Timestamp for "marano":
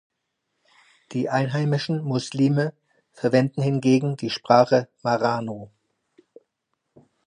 5.03-5.69